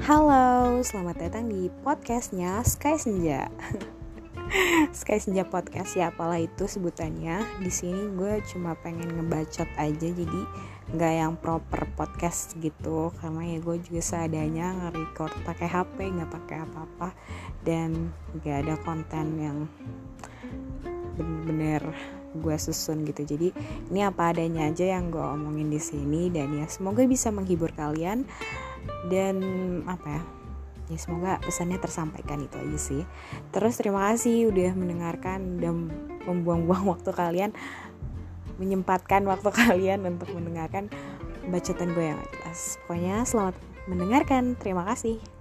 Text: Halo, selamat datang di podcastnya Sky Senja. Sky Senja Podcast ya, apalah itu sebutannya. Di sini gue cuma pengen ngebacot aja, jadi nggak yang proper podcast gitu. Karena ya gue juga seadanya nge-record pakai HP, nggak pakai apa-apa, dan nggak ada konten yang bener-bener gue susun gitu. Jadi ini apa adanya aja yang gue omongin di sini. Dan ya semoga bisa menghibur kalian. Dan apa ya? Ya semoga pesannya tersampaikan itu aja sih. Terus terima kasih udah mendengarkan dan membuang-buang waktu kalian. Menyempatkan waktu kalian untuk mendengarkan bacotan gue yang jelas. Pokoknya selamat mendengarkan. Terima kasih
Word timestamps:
Halo, 0.00 0.80
selamat 0.80 1.28
datang 1.28 1.52
di 1.52 1.68
podcastnya 1.84 2.64
Sky 2.64 2.96
Senja. 2.96 3.52
Sky 4.96 5.20
Senja 5.20 5.44
Podcast 5.44 5.92
ya, 5.92 6.08
apalah 6.08 6.40
itu 6.40 6.64
sebutannya. 6.64 7.44
Di 7.60 7.68
sini 7.68 8.08
gue 8.16 8.40
cuma 8.48 8.72
pengen 8.80 9.12
ngebacot 9.20 9.68
aja, 9.76 10.08
jadi 10.08 10.40
nggak 10.96 11.12
yang 11.20 11.36
proper 11.36 11.84
podcast 12.00 12.56
gitu. 12.64 13.12
Karena 13.20 13.44
ya 13.44 13.58
gue 13.60 13.76
juga 13.84 14.00
seadanya 14.00 14.72
nge-record 14.72 15.36
pakai 15.44 15.68
HP, 15.68 15.96
nggak 16.16 16.32
pakai 16.32 16.56
apa-apa, 16.64 17.08
dan 17.60 18.08
nggak 18.40 18.56
ada 18.56 18.74
konten 18.80 19.26
yang 19.36 19.58
bener-bener 21.20 21.92
gue 22.36 22.56
susun 22.56 23.02
gitu. 23.06 23.26
Jadi 23.26 23.48
ini 23.90 24.00
apa 24.06 24.30
adanya 24.30 24.70
aja 24.70 24.98
yang 24.98 25.10
gue 25.10 25.22
omongin 25.22 25.70
di 25.70 25.80
sini. 25.82 26.30
Dan 26.30 26.58
ya 26.58 26.66
semoga 26.70 27.02
bisa 27.06 27.34
menghibur 27.34 27.72
kalian. 27.74 28.26
Dan 29.08 29.36
apa 29.86 30.06
ya? 30.06 30.22
Ya 30.90 30.98
semoga 30.98 31.38
pesannya 31.46 31.78
tersampaikan 31.78 32.42
itu 32.42 32.56
aja 32.58 32.78
sih. 32.78 33.02
Terus 33.54 33.78
terima 33.78 34.10
kasih 34.10 34.50
udah 34.50 34.74
mendengarkan 34.74 35.62
dan 35.62 35.90
membuang-buang 36.26 36.84
waktu 36.98 37.10
kalian. 37.14 37.50
Menyempatkan 38.58 39.22
waktu 39.26 39.50
kalian 39.66 40.02
untuk 40.06 40.30
mendengarkan 40.34 40.90
bacotan 41.46 41.94
gue 41.94 42.10
yang 42.10 42.20
jelas. 42.34 42.78
Pokoknya 42.84 43.22
selamat 43.22 43.56
mendengarkan. 43.86 44.58
Terima 44.58 44.82
kasih 44.86 45.39